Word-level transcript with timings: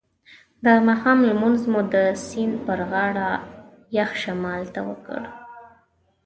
د 0.65 0.67
ماښام 0.87 1.19
لمونځ 1.29 1.59
مو 1.71 1.81
د 1.93 1.95
سیند 2.25 2.55
پر 2.65 2.79
غاړه 2.91 3.29
یخ 3.97 4.09
شمال 4.23 4.63
ته 4.73 4.81
وکړ. 4.89 5.21